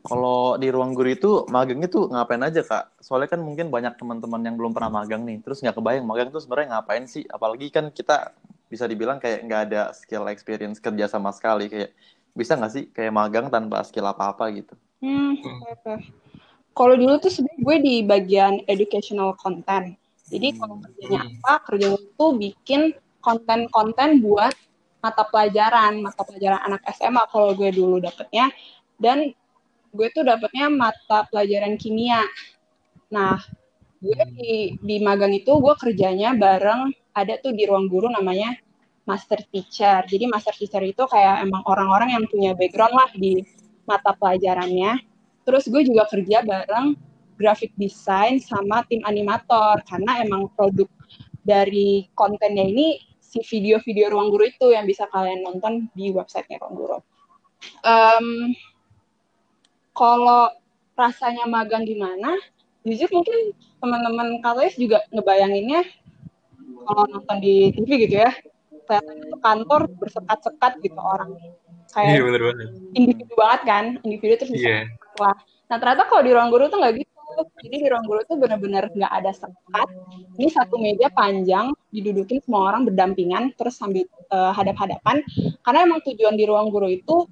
[0.04, 2.92] Kalau di ruang guru itu magangnya tuh ngapain aja kak?
[3.00, 6.44] Soalnya kan mungkin banyak teman-teman yang belum pernah magang nih, terus nggak kebayang magang tuh
[6.44, 7.24] sebenarnya ngapain sih?
[7.26, 8.36] Apalagi kan kita
[8.68, 11.72] bisa dibilang kayak nggak ada skill experience kerja sama sekali.
[11.72, 11.96] Kayak
[12.36, 14.76] bisa nggak sih kayak magang tanpa skill apa-apa gitu?
[15.00, 15.94] hmm, oke.
[16.74, 19.94] Kalau dulu tuh sebenarnya gue di bagian educational content.
[20.26, 21.30] Jadi kalau kerjanya Hmm.
[21.38, 24.52] apa kerjanya tuh bikin konten-konten buat
[24.98, 28.50] mata pelajaran mata pelajaran anak SMA kalau gue dulu dapetnya.
[28.98, 29.30] Dan
[29.94, 32.26] gue tuh dapetnya mata pelajaran kimia.
[33.14, 33.38] Nah
[34.02, 38.58] gue di di magang itu gue kerjanya bareng ada tuh di ruang guru namanya
[39.06, 40.02] master teacher.
[40.10, 43.44] Jadi master teacher itu kayak emang orang-orang yang punya background lah di
[43.86, 45.13] mata pelajarannya
[45.44, 46.96] terus gue juga kerja bareng
[47.36, 50.88] graphic design sama tim animator karena emang produk
[51.44, 56.74] dari kontennya ini si video-video ruang guru itu yang bisa kalian nonton di websitenya ruang
[56.78, 56.98] guru.
[57.82, 58.54] Em,
[59.92, 60.54] kalau
[60.94, 62.38] rasanya magang gimana?
[62.86, 65.82] Jujur mungkin teman-teman kalian juga ngebayanginnya
[66.84, 68.30] kalau nonton di TV gitu ya,
[69.40, 71.34] kantor bersekat-sekat gitu orang
[71.94, 72.68] Iya kayak bener banget.
[72.94, 74.78] individu banget kan, individu terus bisa Iya.
[75.18, 75.36] lah.
[75.70, 77.10] Nah ternyata kalau di ruang guru tuh nggak gitu.
[77.64, 79.88] Jadi di ruang guru tuh bener-bener nggak ada sekat.
[80.38, 85.22] Ini satu meja panjang, didudukin semua orang berdampingan, terus sambil eh, hadap-hadapan.
[85.62, 87.26] Karena emang tujuan di ruang guru itu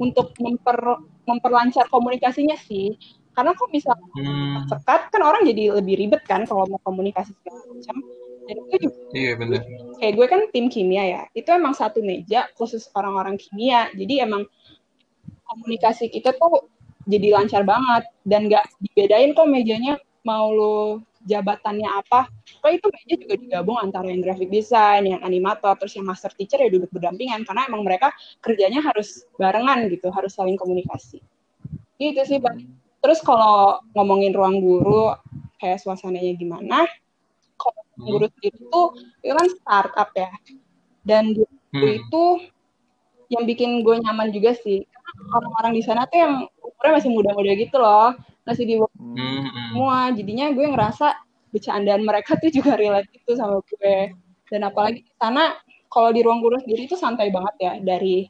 [0.00, 0.76] untuk memper
[1.24, 2.96] memperlancar komunikasinya sih.
[3.34, 7.66] Karena kok bisa Hmm, sekat kan orang jadi lebih ribet kan kalau mau komunikasi segala
[7.66, 7.96] macam.
[8.44, 8.98] Dan itu juga.
[9.14, 9.60] Iya bener.
[9.94, 11.22] kayak gue kan tim kimia ya.
[11.32, 13.88] Itu emang satu meja khusus orang-orang kimia.
[13.94, 14.44] Jadi emang
[15.48, 16.68] komunikasi kita tuh
[17.08, 18.04] jadi lancar banget.
[18.26, 22.28] Dan nggak dibedain kok mejanya mau lo jabatannya apa.
[22.60, 26.60] Kok itu meja juga digabung antara yang graphic design yang animator terus yang master teacher
[26.60, 27.48] ya duduk berdampingan.
[27.48, 28.12] Karena emang mereka
[28.44, 31.24] kerjanya harus barengan gitu harus saling komunikasi.
[31.96, 32.42] Gitu sih
[33.04, 35.12] terus kalau ngomongin ruang guru
[35.60, 36.88] kayak suasananya gimana
[37.98, 38.86] guru sendiri tuh
[39.22, 40.30] itu kan startup ya.
[41.04, 41.42] Dan di
[41.74, 41.90] Hmm.
[41.90, 42.24] itu
[43.34, 44.86] yang bikin gue nyaman juga sih.
[45.34, 48.14] Orang-orang di sana tuh yang umurnya masih muda-muda gitu loh.
[48.46, 49.14] Masih di Hmm.
[49.18, 49.98] Hmm, semua.
[50.14, 51.18] Jadinya gue ngerasa
[51.50, 54.14] bercandaan mereka tuh juga relate gitu sama gue.
[54.50, 55.58] Dan apalagi di sana
[55.90, 58.26] kalau di ruang guru sendiri itu santai banget ya dari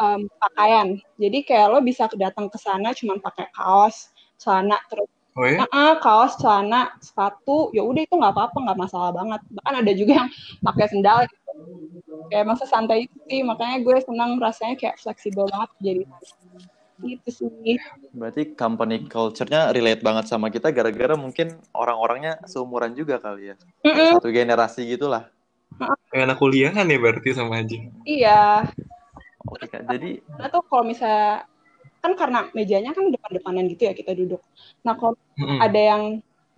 [0.00, 0.98] em, pakaian.
[1.20, 5.64] Jadi kayak lo bisa datang ke sana cuman pakai kaos celana terus Oh ya?
[5.64, 9.40] Nah, kaos, celana, sepatu, ya udah itu nggak apa-apa, nggak masalah banget.
[9.48, 10.28] Bahkan ada juga yang
[10.60, 11.50] pakai sendal gitu.
[12.28, 16.02] Kayak emang sesantai itu sih, makanya gue senang rasanya kayak fleksibel banget jadi
[17.02, 17.76] gitu sih.
[18.12, 23.56] Berarti company culture-nya relate banget sama kita gara-gara mungkin orang-orangnya seumuran juga kali ya.
[23.82, 25.32] Mm-mm, satu generasi gitulah.
[26.12, 27.78] Kayak anak kuliahan ya berarti sama aja.
[28.04, 28.68] iya,
[29.48, 29.88] Oke, Kak.
[29.88, 31.48] Jadi karena tuh kalau misalnya
[32.02, 34.42] kan karena mejanya kan depan-depanan gitu ya kita duduk.
[34.82, 35.58] Nah kalau Hmm.
[35.62, 36.02] ada yang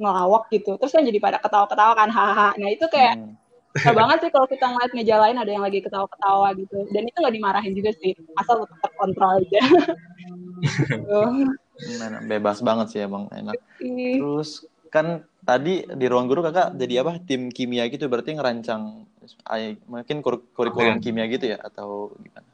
[0.01, 2.59] ngelawak gitu, terus kan jadi pada ketawa-ketawa kan, hahaha.
[2.59, 3.39] Nah itu kayak hmm,
[3.75, 6.87] Susah banget sih kalau kita ngeliat meja lain ada yang lagi ketawa-ketawa gitu.
[6.95, 9.63] Dan itu nggak dimarahin juga sih, asal tetap terkontrol aja.
[10.63, 11.21] Gitu.
[11.75, 13.59] enak, bebas banget sih emang enak.
[13.83, 19.11] Ih, Terus kan tadi di ruang guru kakak jadi apa tim kimia gitu berarti ngerancang
[19.51, 22.54] ay- mungkin kur- kurikulum kimia gitu ya atau gimana?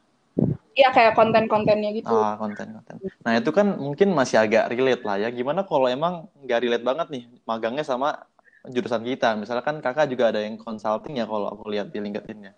[0.71, 2.15] Iya kayak konten-kontennya gitu.
[2.15, 2.95] Ah konten konten.
[3.27, 5.27] Nah itu kan mungkin masih agak relate lah ya.
[5.27, 8.23] Gimana kalau emang nggak relate banget nih magangnya sama
[8.71, 9.35] jurusan kita?
[9.35, 12.55] Misalkan kakak juga ada yang consulting ya kalau aku lihat di LinkedIn-nya.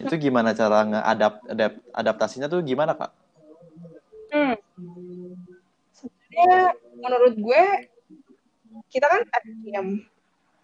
[0.00, 3.12] Itu gimana cara ngeadap adap, adaptasinya tuh gimana kak?
[4.32, 4.56] Hmm.
[5.92, 7.62] Sebenarnya menurut gue
[8.88, 10.08] kita kan tekim.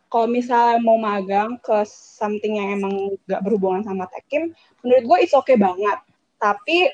[0.07, 5.35] Kalau misalnya mau magang ke something yang emang gak berhubungan sama tekim, menurut gue it's
[5.37, 5.99] okay banget.
[6.37, 6.91] Tapi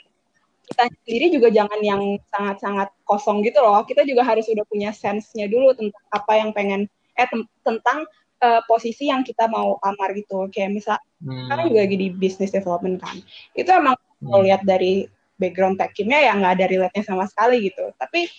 [0.73, 2.03] kita sendiri juga jangan yang
[2.33, 3.83] sangat-sangat kosong gitu loh.
[3.85, 7.29] Kita juga harus udah punya sense-nya dulu tentang apa yang pengen eh
[7.61, 8.09] tentang
[8.41, 10.49] uh, posisi yang kita mau amar gitu.
[10.49, 11.51] Kayak misal hmm.
[11.53, 13.21] kan juga lagi di business development kan.
[13.53, 14.33] Itu emang hmm.
[14.33, 15.05] kalau lihat dari
[15.37, 17.91] background tech ya ya nggak ada relate-nya sama sekali gitu.
[17.99, 18.31] Tapi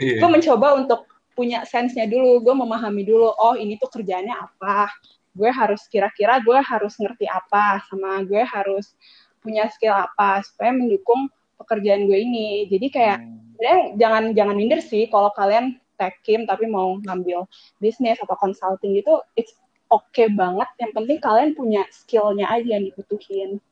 [0.00, 0.18] yeah.
[0.18, 4.88] gue mencoba untuk punya sense-nya dulu, gue memahami dulu, oh ini tuh kerjanya apa,
[5.36, 8.96] gue harus kira-kira gue harus ngerti apa, sama gue harus
[9.46, 11.30] punya skill apa supaya mendukung
[11.62, 12.66] pekerjaan gue ini.
[12.66, 13.94] Jadi kayak hmm.
[14.02, 17.46] jangan jangan minder sih kalau kalian tech team tapi mau ngambil
[17.80, 19.54] bisnis atau consulting itu it's
[19.94, 20.66] oke okay banget.
[20.82, 23.62] Yang penting kalian punya skillnya aja yang dibutuhin.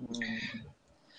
[0.00, 0.72] Hmm.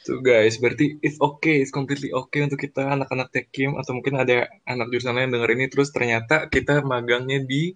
[0.04, 4.20] Tuh guys, berarti it's okay, it's completely okay untuk kita anak-anak tech team atau mungkin
[4.20, 7.72] ada anak jurusan lain denger ini terus ternyata kita magangnya di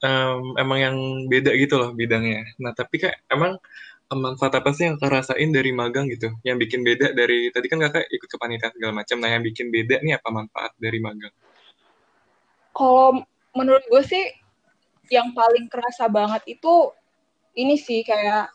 [0.00, 0.96] um, emang yang
[1.28, 2.56] beda gitu loh bidangnya.
[2.56, 3.60] Nah tapi kayak emang
[4.14, 6.30] manfaat apa sih yang kakak rasain dari magang gitu?
[6.46, 9.16] Yang bikin beda dari tadi kan kakak ikut kepanitiaan segala macam.
[9.18, 11.34] Nah yang bikin beda nih apa manfaat dari magang?
[12.70, 14.24] Kalau menurut gue sih
[15.10, 16.92] yang paling kerasa banget itu
[17.56, 18.52] ini sih kayak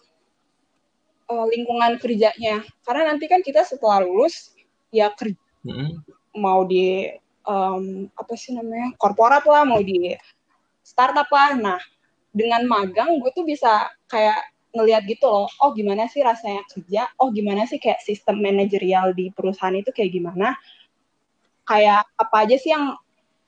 [1.31, 4.53] uh, lingkungan kerjanya karena nanti kan kita setelah lulus
[4.91, 5.89] ya kerja mm-hmm.
[6.37, 7.07] mau di
[7.47, 10.13] um, apa sih namanya korporat lah mau di
[10.83, 11.81] startup lah nah
[12.31, 14.39] dengan magang gue tuh bisa kayak
[14.71, 19.31] ngelihat gitu loh oh gimana sih rasanya kerja oh gimana sih kayak sistem manajerial di
[19.31, 20.55] perusahaan itu kayak gimana
[21.67, 22.95] kayak apa aja sih yang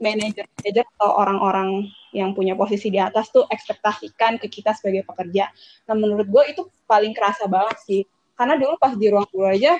[0.03, 5.49] manajer manajer atau orang-orang yang punya posisi di atas tuh ekspektasikan ke kita sebagai pekerja.
[5.89, 8.01] Nah menurut gue itu paling kerasa banget sih.
[8.37, 9.77] Karena dulu pas di ruang guru aja,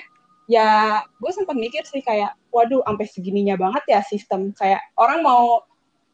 [0.50, 0.68] ya
[1.06, 4.50] gue sempat mikir sih kayak, waduh sampai segininya banget ya sistem.
[4.54, 5.62] Kayak orang mau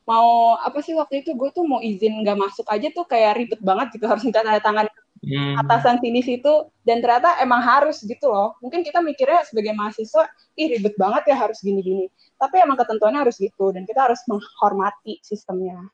[0.04, 3.60] mau apa sih waktu itu gue tuh mau izin nggak masuk aja tuh kayak ribet
[3.62, 4.86] banget gitu harus minta tanda tangan
[5.24, 5.60] hmm.
[5.60, 10.68] atasan sini situ dan ternyata emang harus gitu loh mungkin kita mikirnya sebagai mahasiswa ih
[10.76, 12.08] ribet banget ya harus gini-gini
[12.40, 15.90] tapi emang ketentuannya harus gitu dan kita harus menghormati sistemnya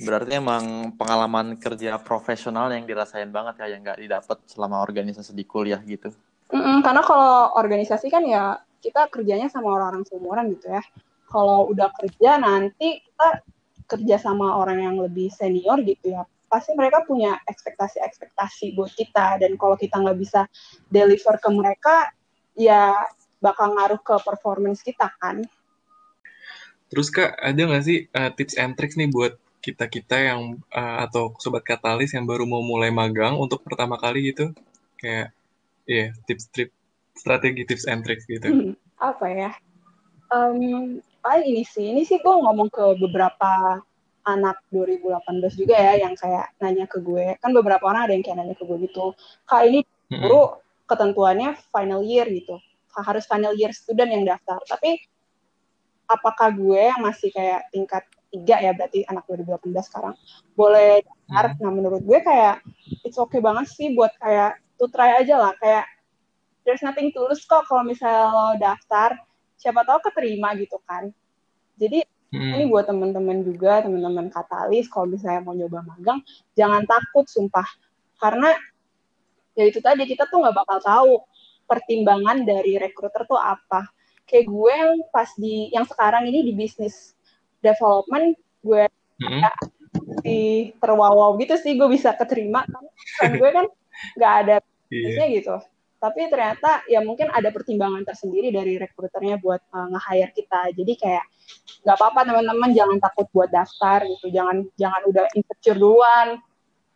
[0.00, 5.44] Berarti emang pengalaman kerja profesional yang dirasain banget ya, yang nggak didapat selama organisasi di
[5.44, 6.08] kuliah gitu.
[6.50, 10.80] Mm-mm, karena kalau organisasi kan ya kita kerjanya sama orang-orang seumuran gitu ya.
[11.28, 13.28] Kalau udah kerja nanti kita
[13.86, 19.38] kerja sama orang yang lebih senior gitu ya, pasti mereka punya ekspektasi-ekspektasi buat kita.
[19.38, 20.50] Dan kalau kita nggak bisa
[20.90, 22.10] deliver ke mereka,
[22.58, 22.92] ya
[23.38, 25.46] bakal ngaruh ke performance kita kan.
[26.90, 31.36] Terus kak, ada nggak sih uh, tips and tricks nih buat kita-kita yang uh, atau
[31.38, 34.56] sobat katalis yang baru mau mulai magang untuk pertama kali gitu
[34.96, 35.36] kayak
[35.84, 36.72] ya yeah, tips trip
[37.12, 39.50] strategi tips and tricks gitu hmm, apa ya
[40.32, 43.84] um, ah ini sih ini sih gue ngomong ke beberapa
[44.26, 47.36] anak 2018 juga ya yang kayak nanya ke gue.
[47.40, 49.16] Kan beberapa orang ada yang kayak nanya ke gue gitu.
[49.48, 49.80] Kak ini
[50.10, 52.60] guru ketentuannya final year gitu.
[52.92, 54.60] Harus final year student yang daftar.
[54.66, 55.00] Tapi
[56.10, 60.14] apakah gue yang masih kayak tingkat tiga ya berarti anak 2018 sekarang
[60.54, 61.44] boleh daftar.
[61.54, 61.60] Hmm.
[61.62, 62.62] Nah menurut gue kayak
[63.06, 65.52] it's okay banget sih buat kayak to try aja lah.
[65.58, 65.86] Kayak
[66.66, 69.18] there's nothing to lose kok kalau misalnya lo daftar.
[69.60, 71.12] Siapa tahu keterima gitu kan.
[71.76, 72.00] Jadi
[72.34, 72.52] hmm.
[72.58, 76.20] ini buat teman-teman juga teman-teman katalis kalau misalnya mau nyoba magang
[76.54, 77.66] jangan takut sumpah
[78.20, 78.54] karena
[79.58, 81.12] ya itu tadi kita tuh nggak bakal tahu
[81.66, 83.86] pertimbangan dari rekruter tuh apa
[84.26, 87.18] kayak gue yang pas di yang sekarang ini di bisnis
[87.58, 88.86] development gue
[89.22, 89.42] mm-hmm.
[90.22, 92.62] di terwawaw gitu sih gue bisa keterima
[93.18, 93.66] kan gue kan
[94.18, 95.36] nggak ada bisnisnya yeah.
[95.38, 95.56] gitu
[96.00, 100.72] tapi ternyata ya mungkin ada pertimbangan tersendiri dari rekruternya buat uh, nge-hire kita.
[100.72, 101.24] Jadi kayak
[101.84, 104.32] nggak apa-apa teman-teman jangan takut buat daftar gitu.
[104.32, 106.40] Jangan jangan udah insecure duluan.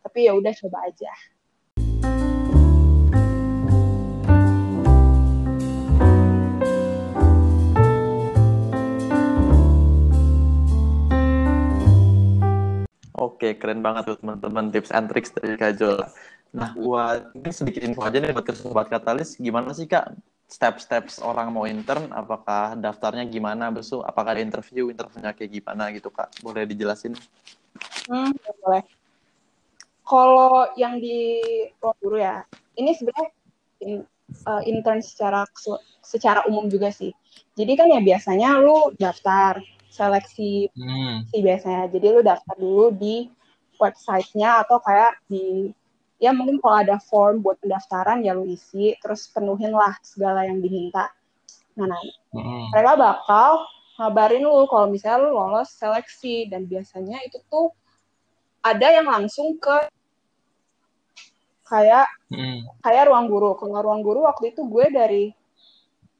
[0.01, 1.13] Tapi ya udah coba aja.
[13.15, 15.77] Oke, keren banget tuh teman-teman tips and tricks dari Kak.
[16.55, 20.15] Nah, buat ini sedikit info aja nih buat sobat Katalis, gimana sih Kak
[20.45, 22.13] step-step orang mau intern?
[22.13, 23.73] Apakah daftarnya gimana?
[23.73, 24.87] Besok apakah ada interview?
[24.87, 26.31] Interviewnya kayak gimana gitu Kak?
[26.39, 27.17] Boleh dijelasin?
[28.07, 28.31] Hmm,
[28.63, 28.83] boleh.
[30.05, 31.41] Kalau yang di
[31.81, 32.45] ruang guru ya,
[32.77, 33.29] ini sebenarnya
[33.81, 33.93] in,
[34.45, 35.43] uh, intern secara
[36.05, 37.09] secara umum juga sih.
[37.57, 39.57] Jadi kan ya biasanya lu daftar,
[39.89, 41.33] seleksi hmm.
[41.33, 41.89] sih biasanya.
[41.89, 43.27] Jadi lu daftar dulu di
[43.81, 45.73] websitenya atau kayak di
[46.21, 50.63] ya mungkin kalau ada form buat pendaftaran ya lu isi terus penuhin lah segala yang
[50.63, 51.11] diminta.
[51.75, 52.01] Nah, nah
[52.31, 52.71] hmm.
[52.71, 53.49] mereka bakal
[53.99, 57.71] ngabarin lu kalau misalnya lu lolos seleksi dan biasanya itu tuh
[58.63, 59.91] ada yang langsung ke
[61.65, 62.65] kayak Mm.
[62.81, 63.53] kayak ruang guru.
[63.53, 65.23] Kalau ruang guru waktu itu gue dari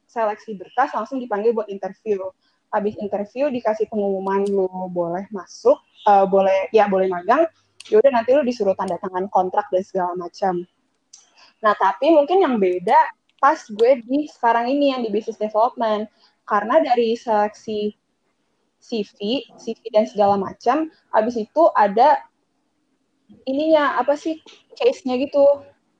[0.06, 2.30] seleksi berkas langsung dipanggil buat interview.
[2.70, 7.46] Habis interview dikasih pengumuman lu boleh masuk, eh, boleh ya boleh magang.
[7.92, 10.66] Yaudah nanti lu disuruh tanda tangan kontrak dan segala macam.
[11.62, 12.96] Nah tapi mungkin yang beda
[13.36, 16.08] pas gue di sekarang ini yang di business development
[16.46, 17.92] karena dari seleksi
[18.86, 22.22] CV, CV dan segala macam, habis itu ada
[23.42, 24.38] ininya apa sih
[24.78, 25.42] case-nya gitu.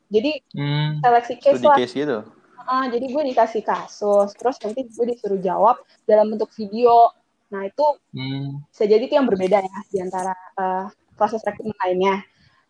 [0.07, 1.03] Jadi Mm.
[1.03, 1.75] seleksi case lah.
[1.75, 2.19] case gitu.
[2.67, 7.11] Ah, jadi gue dikasih kasus, terus nanti gue disuruh jawab dalam bentuk video.
[7.51, 8.63] Nah itu Mm.
[8.71, 12.23] bisa jadi itu yang berbeda ya di antara eh, proses rekrutmen lainnya.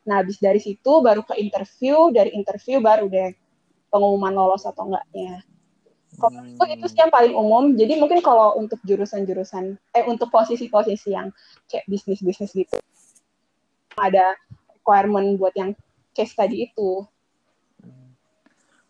[0.07, 3.35] Nah habis dari situ baru ke interview, dari interview baru deh
[3.91, 5.43] pengumuman lolos atau enggaknya.
[6.17, 7.77] Kalau menurut gue itu sih yang paling umum.
[7.77, 11.29] Jadi mungkin kalau untuk jurusan-jurusan, eh untuk posisi-posisi yang
[11.69, 12.79] kayak bisnis-bisnis gitu,
[14.01, 14.33] ada
[14.73, 15.77] requirement buat yang
[16.17, 17.05] case tadi itu.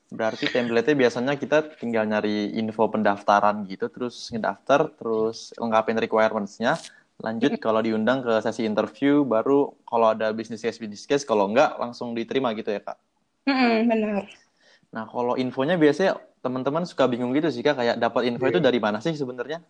[0.07, 6.79] Berarti template-nya biasanya kita tinggal nyari info pendaftaran gitu, terus ngedaftar, terus lengkapin requirements-nya,
[7.16, 11.76] lanjut kalau diundang ke sesi interview, baru kalau ada business case, business case, kalau enggak
[11.81, 12.98] langsung diterima gitu ya, Kak?
[13.48, 14.22] Mm-mm, benar.
[14.92, 18.79] Nah, kalau infonya biasanya teman-teman suka bingung gitu sih, Kak, kayak dapat info itu dari
[18.79, 19.64] mana sih sebenarnya?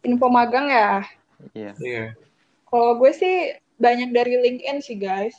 [0.00, 1.04] Info magang ya.
[1.52, 1.72] Iya.
[1.76, 2.04] Iya.
[2.70, 5.34] Kalau gue sih banyak dari LinkedIn sih guys.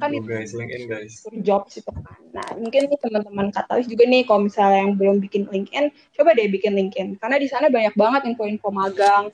[0.00, 1.12] Kan Oh, itu guys, LinkedIn guys.
[1.44, 2.00] job sih kan.
[2.32, 6.48] Nah mungkin nih teman-teman katalis juga nih kalau misalnya yang belum bikin LinkedIn, coba deh
[6.48, 7.20] bikin LinkedIn.
[7.20, 9.28] Karena di sana banyak banget info-info magang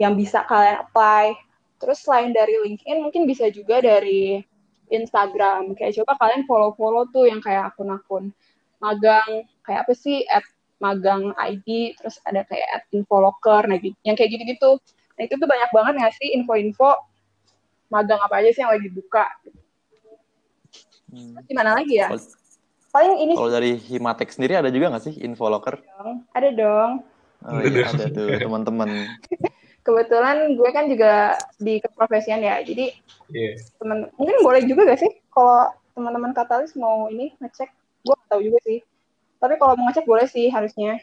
[0.00, 1.34] yang bisa kalian apply.
[1.78, 4.40] Terus selain dari LinkedIn, mungkin bisa juga dari
[4.88, 5.76] Instagram.
[5.76, 8.32] Kayak coba kalian follow-follow tuh yang kayak akun-akun
[8.80, 9.44] magang.
[9.66, 10.24] Kayak apa sih?
[10.30, 10.44] At
[10.82, 13.96] magang ID, terus ada kayak at infolocker, nah gitu.
[14.04, 14.70] Yang kayak gitu-gitu.
[15.14, 16.90] Nah itu tuh banyak banget ngasih info-info
[17.92, 19.24] magang apa aja sih yang lagi buka.
[21.14, 21.38] Hmm.
[21.38, 22.10] Terus Gimana lagi ya?
[22.94, 25.82] Paling ini Kalau dari Himatek sendiri ada juga nggak sih info locker?
[26.34, 27.02] Ada dong.
[27.44, 28.88] Oh iya, ada tuh teman-teman.
[29.84, 32.58] Kebetulan gue kan juga di keprofesian ya.
[32.64, 32.90] Jadi
[33.30, 33.56] Iya.
[33.80, 37.68] teman mungkin boleh juga gak sih kalau teman-teman katalis mau ini ngecek?
[38.04, 38.80] Gue gak tahu juga sih.
[39.38, 40.98] Tapi kalau mau ngecek boleh sih harusnya.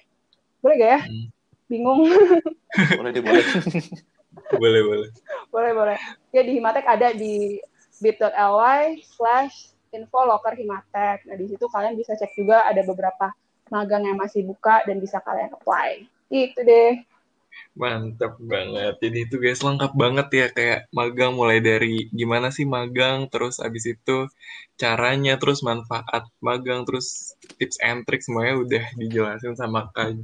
[0.66, 1.02] Boleh gak ya?
[1.06, 1.28] Hmm.
[1.70, 2.04] Bingung.
[3.00, 3.44] Boleh deh, boleh.
[4.52, 5.10] Boleh, boleh.
[5.52, 5.98] boleh, boleh.
[6.32, 7.60] Ya di Himatek ada di
[8.00, 11.28] bit.ly slash info locker Himatek.
[11.28, 13.32] Nah di situ kalian bisa cek juga ada beberapa
[13.68, 16.08] magang yang masih buka dan bisa kalian apply.
[16.32, 17.04] Itu deh.
[17.72, 19.00] Mantap banget.
[19.00, 23.96] Jadi itu guys lengkap banget ya kayak magang mulai dari gimana sih magang, terus abis
[23.96, 24.28] itu
[24.76, 30.20] caranya, terus manfaat magang, terus tips and tricks semuanya udah dijelasin sama Kak,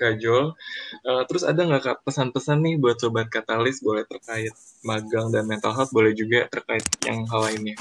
[0.00, 0.56] Kak Jol.
[1.04, 4.54] Eh, terus ada nggak pesan-pesan nih buat sobat katalis boleh terkait
[4.86, 7.76] magang dan mental health, boleh juga terkait yang hal lainnya.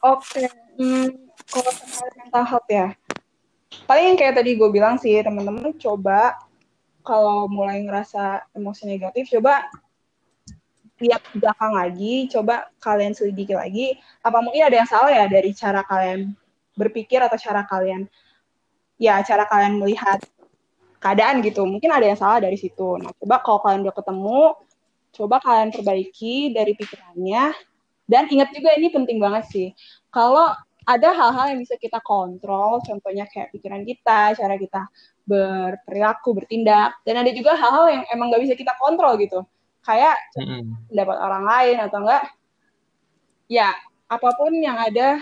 [0.00, 0.46] Oke,
[0.78, 2.88] hmm, kalau terkait mental health ya,
[3.84, 6.47] paling kayak tadi gue bilang sih, teman-teman coba
[7.08, 9.64] kalau mulai ngerasa emosi negatif, coba
[11.00, 15.80] lihat belakang lagi, coba kalian selidiki lagi, apa mungkin ada yang salah ya dari cara
[15.88, 16.36] kalian
[16.76, 18.04] berpikir atau cara kalian,
[19.00, 20.20] ya cara kalian melihat
[21.00, 22.98] keadaan gitu, mungkin ada yang salah dari situ.
[22.98, 24.42] Nah, coba kalau kalian udah ketemu,
[25.14, 27.54] coba kalian perbaiki dari pikirannya,
[28.10, 29.68] dan ingat juga ini penting banget sih,
[30.10, 30.50] kalau
[30.88, 34.82] ada hal-hal yang bisa kita kontrol, contohnya kayak pikiran kita, cara kita
[35.28, 39.44] berperilaku, bertindak, dan ada juga hal-hal yang emang nggak bisa kita kontrol gitu,
[39.84, 40.88] kayak Mm-mm.
[40.88, 42.24] pendapat orang lain atau enggak,
[43.52, 43.76] ya
[44.08, 45.20] apa pun yang ada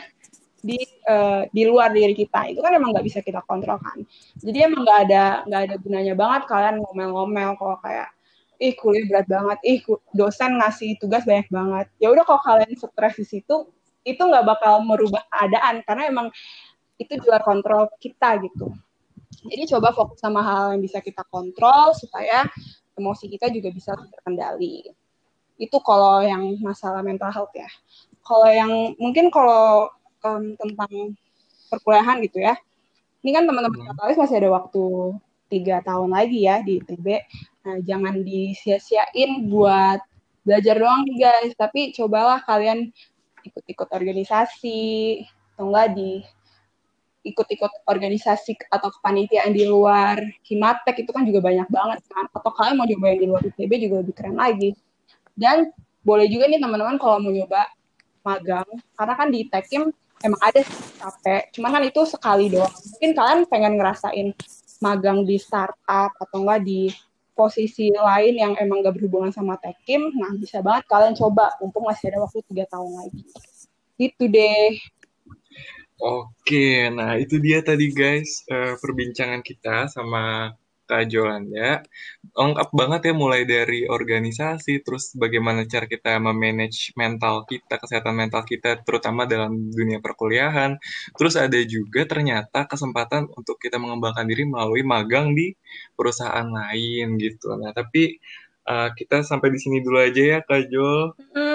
[0.63, 4.03] di eh, di luar diri kita itu kan emang nggak bisa kita kontrol kan.
[4.39, 8.11] Jadi emang nggak ada nggak ada gunanya banget kalian ngomel-ngomel kalau kayak
[8.57, 9.79] ih kuliah berat banget, ih
[10.17, 11.87] dosen ngasih tugas banyak banget.
[12.03, 13.69] Ya udah kalau kalian stres di situ
[14.07, 16.27] itu nggak bakal merubah keadaan karena emang
[16.97, 18.73] itu di luar kontrol kita gitu.
[19.49, 22.47] Jadi coba fokus sama hal yang bisa kita kontrol supaya
[22.97, 24.91] emosi kita juga bisa terkendali.
[25.57, 27.69] Itu kalau yang masalah mental health ya.
[28.27, 29.89] Kalau yang mungkin kalau
[30.25, 31.17] em, tentang
[31.73, 32.55] perkuliahan gitu ya.
[33.23, 33.89] Ini kan teman-teman Hmm.
[33.95, 34.85] katalis masih ada waktu
[35.51, 37.07] tiga tahun lagi ya di ITB.
[37.67, 39.99] Nah, jangan disia-siain buat
[40.47, 42.95] belajar doang nih guys, tapi cobalah kalian
[43.43, 45.23] ikut-ikut organisasi,
[45.55, 46.23] atau enggak di
[47.27, 52.31] ikut-ikut organisasi atau kepanitiaan di luar Himatek itu kan juga banyak banget kan.
[52.31, 54.73] Atau kalian mau coba yang di luar ITB juga lebih keren lagi.
[55.35, 55.75] Dan
[56.07, 57.67] boleh juga nih teman-teman kalau mau nyoba
[58.23, 59.91] magang, karena kan di Tekim
[60.25, 60.63] emang ada
[60.99, 62.73] capek, cuman kan itu sekali doang.
[62.73, 64.29] Mungkin kalian pengen ngerasain
[64.83, 66.91] magang di startup atau enggak di
[67.37, 72.09] posisi lain yang emang gak berhubungan sama Tekim, nah bisa banget kalian coba, mumpung masih
[72.09, 73.23] ada waktu tiga tahun lagi.
[74.01, 74.73] Gitu deh.
[75.97, 80.53] Oke, nah itu dia tadi guys eh, perbincangan kita sama
[80.89, 81.81] Kak Jolanda.
[82.37, 88.45] Lengkap banget ya mulai dari organisasi, terus bagaimana cara kita memanage mental kita, kesehatan mental
[88.45, 90.77] kita, terutama dalam dunia perkuliahan.
[91.17, 95.57] Terus ada juga ternyata kesempatan untuk kita mengembangkan diri melalui magang di
[95.97, 97.57] perusahaan lain gitu.
[97.57, 98.21] Nah tapi
[98.69, 101.17] eh, kita sampai di sini dulu aja ya Kak Jol.
[101.33, 101.46] Hmm,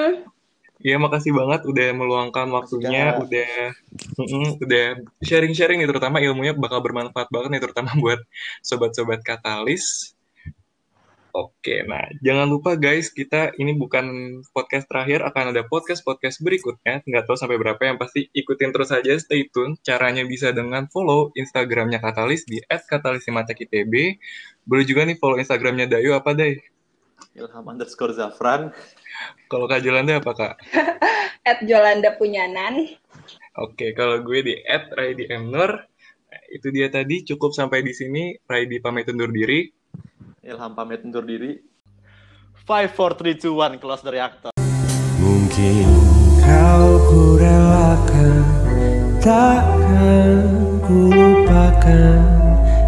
[0.81, 3.29] Iya, makasih banget udah meluangkan waktunya, Kak.
[3.29, 3.51] udah
[4.17, 4.85] mm-mm, udah
[5.21, 8.19] sharing-sharing nih, terutama ilmunya bakal bermanfaat banget nih, terutama buat
[8.65, 10.17] sobat-sobat katalis.
[11.31, 14.03] Oke, nah jangan lupa guys, kita ini bukan
[14.51, 16.99] podcast terakhir, akan ada podcast-podcast berikutnya.
[17.07, 19.79] Nggak tahu sampai berapa, yang pasti ikutin terus aja, stay tune.
[19.79, 24.19] Caranya bisa dengan follow Instagramnya Katalis di @katalisimacakitb.
[24.67, 26.59] Boleh juga nih follow Instagramnya Dayu apa deh?
[27.37, 28.75] Ilham underscore Zafran.
[29.47, 30.53] Kalau Kak Jolanda apa Kak?
[31.49, 32.87] at Jolanda Punyanan.
[33.59, 35.71] Oke, kalau gue di @raidimnur.
[36.31, 38.39] Nah, itu dia tadi, cukup sampai di sini.
[38.47, 39.67] Raidi pamit undur diri.
[40.45, 41.59] Ilham pamit undur diri.
[42.63, 44.51] 5, 4, 3, 2, 1, close the reactor.
[45.19, 45.85] Mungkin
[46.41, 48.41] kau ku relakan
[49.21, 50.41] Takkan
[50.81, 52.21] ku lupakan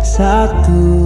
[0.01, 1.02] Satu